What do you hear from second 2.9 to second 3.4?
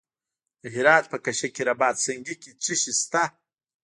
شته؟